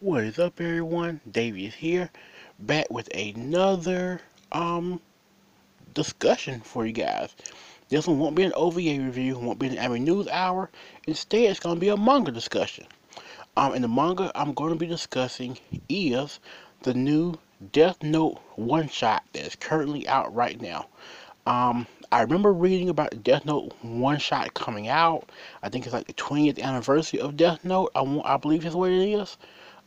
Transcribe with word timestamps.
What 0.00 0.24
is 0.24 0.38
up 0.38 0.60
everyone? 0.60 1.22
Davey 1.30 1.64
is 1.64 1.74
here, 1.74 2.10
back 2.58 2.90
with 2.90 3.08
another 3.16 4.20
um 4.52 5.00
discussion 5.94 6.60
for 6.60 6.84
you 6.84 6.92
guys. 6.92 7.34
This 7.88 8.06
one 8.06 8.18
won't 8.18 8.36
be 8.36 8.42
an 8.42 8.52
OVA 8.54 9.02
review, 9.02 9.38
won't 9.38 9.58
be 9.58 9.68
an 9.68 9.78
anime 9.78 10.04
news 10.04 10.28
hour. 10.28 10.68
Instead, 11.06 11.44
it's 11.44 11.60
gonna 11.60 11.80
be 11.80 11.88
a 11.88 11.96
manga 11.96 12.30
discussion. 12.30 12.86
Um, 13.56 13.72
in 13.74 13.80
the 13.80 13.88
manga 13.88 14.30
I'm 14.34 14.52
going 14.52 14.74
to 14.74 14.78
be 14.78 14.86
discussing 14.86 15.56
is 15.88 16.40
the 16.82 16.92
new 16.92 17.38
Death 17.72 18.02
Note 18.02 18.38
one 18.56 18.90
shot 18.90 19.22
that 19.32 19.46
is 19.46 19.56
currently 19.56 20.06
out 20.06 20.34
right 20.34 20.60
now. 20.60 20.88
Um, 21.46 21.86
I 22.12 22.20
remember 22.20 22.52
reading 22.52 22.90
about 22.90 23.24
Death 23.24 23.46
Note 23.46 23.72
one 23.80 24.18
shot 24.18 24.52
coming 24.52 24.88
out. 24.88 25.30
I 25.62 25.70
think 25.70 25.86
it's 25.86 25.94
like 25.94 26.06
the 26.06 26.12
20th 26.12 26.60
anniversary 26.60 27.18
of 27.18 27.38
Death 27.38 27.64
Note. 27.64 27.92
I, 27.94 28.02
I 28.26 28.36
believe 28.36 28.66
is 28.66 28.74
what 28.74 28.90
it 28.90 29.08
is. 29.08 29.38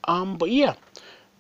Um, 0.06 0.38
but 0.38 0.52
yeah, 0.52 0.76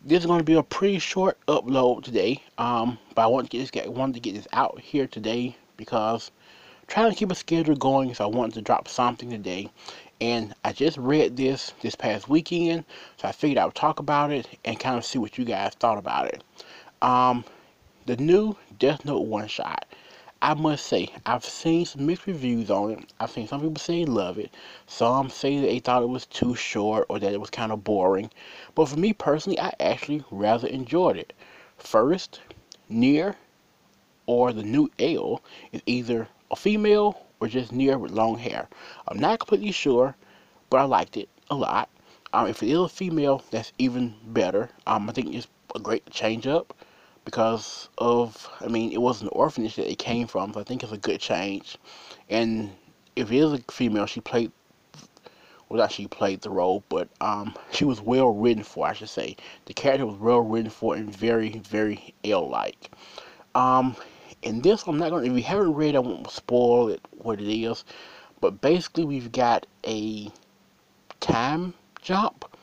this 0.03 0.19
is 0.21 0.25
going 0.25 0.39
to 0.39 0.45
be 0.45 0.53
a 0.53 0.63
pretty 0.63 0.99
short 0.99 1.37
upload 1.47 2.03
today. 2.03 2.43
Um, 2.57 2.97
but 3.15 3.23
I 3.23 3.27
want 3.27 3.49
to 3.49 3.57
get 3.57 3.73
this, 3.73 3.87
wanted 3.87 4.13
to 4.13 4.19
get 4.19 4.35
this 4.35 4.47
out 4.53 4.79
here 4.79 5.07
today 5.07 5.57
because 5.77 6.31
I'm 6.81 6.87
trying 6.87 7.11
to 7.11 7.17
keep 7.17 7.31
a 7.31 7.35
schedule 7.35 7.75
going. 7.75 8.13
So 8.13 8.23
I 8.23 8.27
wanted 8.27 8.53
to 8.55 8.61
drop 8.61 8.87
something 8.87 9.29
today, 9.29 9.69
and 10.21 10.53
I 10.63 10.73
just 10.73 10.97
read 10.97 11.37
this 11.37 11.73
this 11.81 11.95
past 11.95 12.29
weekend, 12.29 12.85
so 13.17 13.27
I 13.27 13.31
figured 13.31 13.57
I 13.57 13.65
would 13.65 13.75
talk 13.75 13.99
about 13.99 14.31
it 14.31 14.47
and 14.65 14.79
kind 14.79 14.97
of 14.97 15.05
see 15.05 15.19
what 15.19 15.37
you 15.37 15.45
guys 15.45 15.73
thought 15.73 15.97
about 15.97 16.27
it. 16.27 16.43
Um, 17.01 17.43
the 18.05 18.17
new 18.17 18.55
Death 18.77 19.05
Note 19.05 19.21
one 19.21 19.47
shot. 19.47 19.85
I 20.41 20.53
must 20.53 20.85
say, 20.85 21.09
I've 21.25 21.43
seen 21.43 21.85
some 21.85 22.05
mixed 22.05 22.25
reviews 22.25 22.71
on 22.71 22.91
it. 22.91 23.13
I've 23.19 23.29
seen 23.29 23.45
some 23.45 23.59
people 23.59 23.75
say 23.75 24.05
they 24.05 24.09
love 24.09 24.37
it. 24.37 24.53
Some 24.87 25.29
say 25.29 25.59
that 25.59 25.67
they 25.67 25.79
thought 25.79 26.01
it 26.01 26.07
was 26.07 26.25
too 26.25 26.55
short 26.55 27.07
or 27.09 27.19
that 27.19 27.33
it 27.33 27.41
was 27.41 27.49
kind 27.49 27.73
of 27.73 27.83
boring. 27.83 28.31
But 28.73 28.87
for 28.87 28.95
me 28.95 29.11
personally, 29.11 29.59
I 29.59 29.73
actually 29.81 30.23
rather 30.31 30.69
enjoyed 30.69 31.17
it. 31.17 31.33
First, 31.77 32.39
Near 32.87 33.35
or 34.27 34.53
the 34.53 34.63
new 34.63 34.89
L 34.97 35.41
is 35.73 35.81
either 35.85 36.29
a 36.49 36.55
female 36.55 37.19
or 37.41 37.49
just 37.49 37.73
Near 37.73 37.97
with 37.97 38.11
long 38.11 38.37
hair. 38.37 38.69
I'm 39.09 39.19
not 39.19 39.39
completely 39.39 39.73
sure, 39.73 40.15
but 40.69 40.77
I 40.77 40.83
liked 40.83 41.17
it 41.17 41.27
a 41.49 41.55
lot. 41.55 41.89
Um, 42.31 42.47
if 42.47 42.63
it 42.63 42.69
is 42.69 42.79
a 42.79 42.87
female, 42.87 43.43
that's 43.51 43.73
even 43.77 44.15
better. 44.23 44.69
Um, 44.87 45.09
I 45.09 45.11
think 45.11 45.35
it's 45.35 45.47
a 45.75 45.79
great 45.79 46.09
change 46.11 46.47
up 46.47 46.73
because 47.29 47.89
of, 47.99 48.49
I 48.59 48.67
mean, 48.69 48.91
it 48.91 48.99
was 48.99 49.21
an 49.21 49.27
orphanage 49.27 49.75
that 49.75 49.87
it 49.87 49.99
came 49.99 50.25
from, 50.25 50.51
so 50.51 50.61
I 50.61 50.63
think 50.63 50.81
it's 50.81 50.91
a 50.91 50.97
good 50.97 51.19
change. 51.19 51.77
And 52.27 52.71
if 53.15 53.31
it 53.31 53.37
is 53.37 53.53
a 53.53 53.59
female, 53.71 54.07
she 54.07 54.19
played, 54.19 54.51
well, 55.69 55.87
she 55.89 56.07
played 56.07 56.41
the 56.41 56.49
role, 56.49 56.83
but 56.89 57.07
um, 57.21 57.53
she 57.71 57.85
was 57.85 58.01
well 58.01 58.31
written 58.31 58.63
for, 58.63 58.87
I 58.87 58.93
should 58.93 59.09
say. 59.09 59.35
The 59.65 59.75
character 59.75 60.07
was 60.07 60.17
well 60.17 60.39
written 60.39 60.71
for 60.71 60.95
and 60.95 61.15
very, 61.15 61.59
very 61.59 62.15
L-like. 62.23 62.89
Um, 63.53 63.95
in 64.41 64.63
this, 64.63 64.87
I'm 64.87 64.97
not 64.97 65.09
to, 65.09 65.17
if 65.17 65.31
you 65.31 65.43
haven't 65.43 65.75
read, 65.75 65.95
I 65.95 65.99
won't 65.99 66.31
spoil 66.31 66.87
it, 66.87 67.01
what 67.11 67.39
it 67.39 67.47
is. 67.47 67.85
But 68.41 68.59
basically, 68.59 69.05
we've 69.05 69.31
got 69.31 69.67
a 69.85 70.31
time 71.19 71.75
jump 72.01 72.57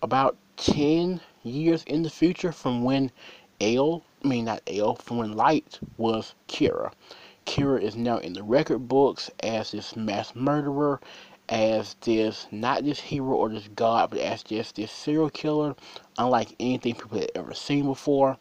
about 0.00 0.38
10 0.56 1.20
years 1.42 1.84
in 1.84 2.02
the 2.02 2.08
future 2.08 2.52
from 2.52 2.82
when 2.82 3.10
L, 3.60 4.02
I 4.22 4.28
mean 4.28 4.44
not 4.44 4.62
L, 4.66 4.96
from 4.96 5.18
when 5.18 5.32
Light 5.32 5.78
was 5.96 6.34
Kira. 6.48 6.92
Kira 7.46 7.80
is 7.80 7.96
now 7.96 8.18
in 8.18 8.32
the 8.34 8.42
record 8.42 8.88
books 8.88 9.30
as 9.40 9.70
this 9.70 9.96
mass 9.96 10.34
murderer, 10.34 11.00
as 11.48 11.94
this, 12.02 12.46
not 12.50 12.84
this 12.84 13.00
hero 13.00 13.36
or 13.36 13.48
this 13.48 13.68
god, 13.68 14.10
but 14.10 14.18
as 14.18 14.42
just 14.42 14.76
this 14.76 14.90
serial 14.90 15.30
killer, 15.30 15.74
unlike 16.18 16.54
anything 16.58 16.94
people 16.94 17.18
had 17.18 17.30
ever 17.34 17.54
seen 17.54 17.86
before. 17.86 18.36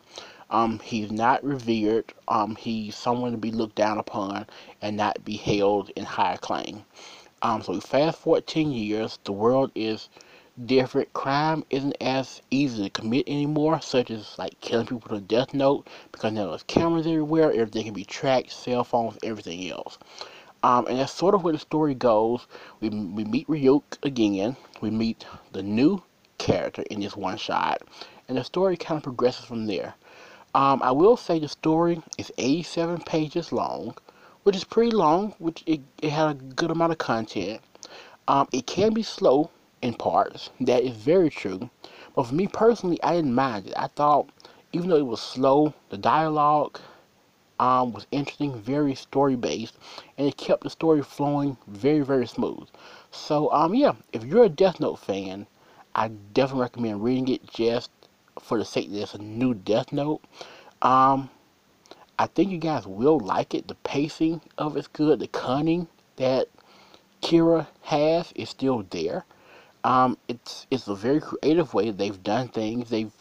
Um, 0.49 0.79
he's 0.79 1.11
not 1.11 1.43
revered. 1.43 2.13
Um, 2.27 2.55
he's 2.55 2.95
someone 2.95 3.31
to 3.31 3.37
be 3.37 3.51
looked 3.51 3.75
down 3.75 3.97
upon 3.97 4.47
and 4.81 4.97
not 4.97 5.23
be 5.23 5.37
held 5.37 5.91
in 5.95 6.05
high 6.05 6.33
acclaim. 6.33 6.83
Um, 7.41 7.61
so 7.61 7.79
fast 7.79 8.19
forward 8.19 8.47
10 8.47 8.71
years, 8.71 9.19
the 9.23 9.31
world 9.31 9.71
is 9.75 10.09
different. 10.63 11.11
Crime 11.13 11.63
isn't 11.69 11.97
as 11.99 12.41
easy 12.49 12.83
to 12.83 12.89
commit 12.89 13.27
anymore, 13.27 13.81
such 13.81 14.09
as 14.11 14.37
like 14.37 14.59
killing 14.61 14.85
people 14.85 15.09
with 15.09 15.21
a 15.21 15.25
death 15.25 15.53
note, 15.53 15.87
because 16.11 16.31
now 16.31 16.49
there's 16.49 16.63
cameras 16.63 17.05
everywhere, 17.05 17.51
everything 17.51 17.85
can 17.85 17.93
be 17.93 18.05
tracked, 18.05 18.51
cell 18.51 18.83
phones, 18.83 19.17
everything 19.23 19.69
else. 19.69 19.97
Um, 20.63 20.87
and 20.87 20.97
that's 20.97 21.13
sort 21.13 21.35
of 21.35 21.43
where 21.43 21.53
the 21.53 21.59
story 21.59 21.93
goes. 21.93 22.47
We, 22.79 22.89
we 22.89 23.23
meet 23.23 23.47
Ryuk 23.47 23.83
again. 24.03 24.55
We 24.81 24.89
meet 24.89 25.25
the 25.51 25.61
new 25.61 26.01
character 26.37 26.83
in 26.89 27.01
this 27.01 27.15
one 27.15 27.37
shot. 27.37 27.81
And 28.27 28.37
the 28.37 28.43
story 28.43 28.77
kind 28.77 28.97
of 28.97 29.03
progresses 29.03 29.45
from 29.45 29.67
there. 29.67 29.93
Um, 30.55 30.81
I 30.81 30.91
will 30.91 31.17
say 31.17 31.37
the 31.37 31.49
story 31.49 32.01
is 32.17 32.31
87 32.37 33.01
pages 33.01 33.51
long, 33.51 33.95
which 34.43 34.55
is 34.55 34.63
pretty 34.63 34.91
long, 34.91 35.35
which 35.37 35.63
it, 35.65 35.81
it 36.01 36.11
had 36.11 36.29
a 36.29 36.33
good 36.33 36.71
amount 36.71 36.93
of 36.93 36.97
content. 36.97 37.61
Um, 38.27 38.47
it 38.51 38.65
can 38.65 38.93
be 38.93 39.03
slow 39.03 39.51
in 39.81 39.93
parts. 39.93 40.49
That 40.59 40.83
is 40.83 40.95
very 40.95 41.29
true. 41.29 41.69
But 42.15 42.27
for 42.27 42.35
me 42.35 42.47
personally, 42.47 43.01
I 43.03 43.15
didn't 43.15 43.35
mind 43.35 43.67
it. 43.67 43.73
I 43.77 43.87
thought, 43.87 44.29
even 44.73 44.89
though 44.89 44.97
it 44.97 45.05
was 45.05 45.21
slow, 45.21 45.73
the 45.89 45.97
dialogue 45.97 46.79
um, 47.59 47.93
was 47.93 48.07
interesting, 48.11 48.59
very 48.59 48.95
story 48.95 49.35
based, 49.35 49.77
and 50.17 50.27
it 50.27 50.37
kept 50.37 50.63
the 50.63 50.69
story 50.69 51.01
flowing 51.01 51.57
very, 51.67 52.01
very 52.01 52.27
smooth. 52.27 52.67
So, 53.11 53.51
um, 53.51 53.73
yeah, 53.73 53.93
if 54.11 54.23
you're 54.23 54.43
a 54.43 54.49
Death 54.49 54.79
Note 54.79 54.99
fan, 54.99 55.47
I 55.93 56.09
definitely 56.09 56.61
recommend 56.61 57.03
reading 57.03 57.27
it 57.29 57.47
just 57.47 57.91
for 58.39 58.57
the 58.57 58.65
sake 58.65 58.91
that 58.91 59.01
it's 59.01 59.13
a 59.13 59.17
new 59.17 59.53
Death 59.53 59.93
Note. 59.93 60.21
Um, 60.81 61.29
I 62.19 62.27
think 62.27 62.51
you 62.51 62.57
guys 62.57 62.85
will 62.85 63.19
like 63.19 63.53
it. 63.53 63.67
The 63.67 63.75
pacing 63.75 64.41
of 64.57 64.77
it's 64.77 64.87
good. 64.87 65.19
The 65.19 65.27
cunning 65.27 65.87
that 66.17 66.47
Kira 67.21 67.67
has 67.83 68.31
is 68.35 68.49
still 68.49 68.85
there. 68.89 69.25
Um, 69.85 70.17
it's 70.27 70.67
it's 70.71 70.87
a 70.87 70.95
very 70.95 71.21
creative 71.21 71.75
way 71.75 71.91
they've 71.91 72.23
done 72.23 72.49
things. 72.49 72.89
They've 72.89 73.13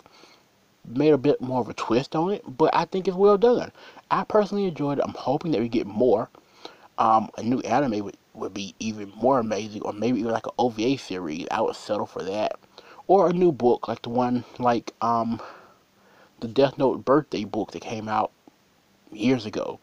made 0.86 1.12
a 1.12 1.18
bit 1.18 1.40
more 1.42 1.60
of 1.60 1.68
a 1.68 1.74
twist 1.74 2.16
on 2.16 2.32
it, 2.32 2.42
but 2.46 2.70
I 2.74 2.86
think 2.86 3.06
it's 3.06 3.16
well 3.16 3.38
done. 3.38 3.70
I 4.10 4.24
personally 4.24 4.66
enjoyed 4.66 4.98
it. 4.98 5.04
I'm 5.06 5.14
hoping 5.14 5.52
that 5.52 5.60
we 5.60 5.68
get 5.68 5.86
more. 5.86 6.30
Um, 6.98 7.30
a 7.38 7.42
new 7.42 7.60
anime 7.60 8.04
would, 8.04 8.16
would 8.34 8.54
be 8.54 8.74
even 8.80 9.12
more 9.16 9.40
amazing, 9.40 9.82
or 9.82 9.92
maybe 9.92 10.20
even 10.20 10.32
like 10.32 10.46
an 10.46 10.54
OVA 10.58 10.98
series. 10.98 11.46
I 11.50 11.60
would 11.60 11.76
settle 11.76 12.06
for 12.06 12.22
that, 12.24 12.58
or 13.08 13.28
a 13.30 13.34
new 13.34 13.52
book 13.52 13.88
like 13.88 14.02
the 14.02 14.10
one 14.10 14.44
like 14.58 14.94
um, 15.02 15.42
the 16.40 16.48
Death 16.48 16.78
Note 16.78 17.04
birthday 17.04 17.44
book 17.44 17.72
that 17.72 17.82
came 17.82 18.08
out 18.08 18.32
years 19.12 19.46
ago. 19.46 19.80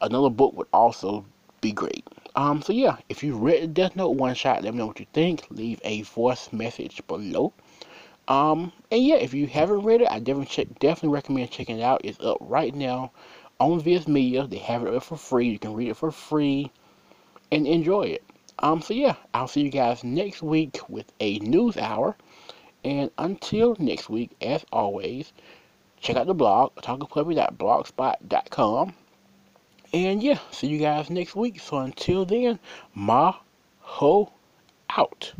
Another 0.00 0.30
book 0.30 0.54
would 0.56 0.68
also 0.72 1.26
be 1.60 1.72
great. 1.72 2.06
Um, 2.36 2.60
so 2.60 2.74
yeah, 2.74 2.98
if 3.08 3.24
you 3.24 3.34
read 3.34 3.62
the 3.62 3.66
Death 3.66 3.96
Note 3.96 4.10
one 4.10 4.34
shot, 4.34 4.62
let 4.62 4.74
me 4.74 4.78
know 4.78 4.86
what 4.86 5.00
you 5.00 5.06
think. 5.14 5.46
Leave 5.50 5.80
a 5.82 6.02
voice 6.02 6.52
message 6.52 7.00
below. 7.06 7.54
Um, 8.28 8.72
and 8.90 9.02
yeah, 9.02 9.14
if 9.16 9.32
you 9.32 9.46
haven't 9.46 9.84
read 9.84 10.02
it, 10.02 10.08
I 10.10 10.18
definitely 10.18 10.44
check, 10.46 10.66
definitely 10.78 11.14
recommend 11.14 11.50
checking 11.50 11.78
it 11.78 11.82
out. 11.82 12.02
It's 12.04 12.20
up 12.20 12.36
right 12.40 12.74
now 12.74 13.12
on 13.58 13.80
Viz 13.80 14.06
Media. 14.06 14.46
They 14.46 14.58
have 14.58 14.84
it 14.84 14.92
up 14.92 15.02
for 15.02 15.16
free. 15.16 15.48
You 15.48 15.58
can 15.58 15.72
read 15.72 15.88
it 15.88 15.96
for 15.96 16.10
free 16.10 16.70
and 17.50 17.66
enjoy 17.66 18.02
it. 18.02 18.22
Um, 18.58 18.82
so 18.82 18.92
yeah, 18.92 19.14
I'll 19.32 19.48
see 19.48 19.62
you 19.62 19.70
guys 19.70 20.04
next 20.04 20.42
week 20.42 20.78
with 20.88 21.10
a 21.20 21.38
news 21.38 21.78
hour. 21.78 22.16
And 22.84 23.10
until 23.16 23.76
next 23.78 24.10
week, 24.10 24.32
as 24.40 24.64
always, 24.72 25.32
check 26.00 26.16
out 26.16 26.26
the 26.26 26.34
blog, 26.34 26.74
otakupuppy.blogspot.com. 26.76 28.94
And 29.92 30.22
yeah, 30.22 30.38
see 30.50 30.66
you 30.68 30.78
guys 30.78 31.10
next 31.10 31.34
week. 31.36 31.60
So 31.60 31.78
until 31.78 32.24
then, 32.24 32.58
ma 32.94 33.36
ho 33.80 34.32
out. 34.90 35.32